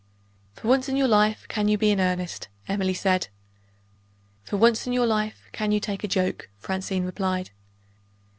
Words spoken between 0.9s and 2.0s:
your life, can you be in